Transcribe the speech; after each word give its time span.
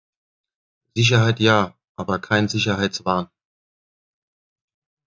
Sicherheit 0.97 1.39
ja, 1.39 1.75
aber 1.95 2.17
kein 2.17 2.47
Sicherheitswahn. 2.47 3.29